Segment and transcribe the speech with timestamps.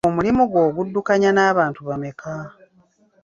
[0.07, 2.33] Omulimu gwo oguddukanya n'abantu bameka?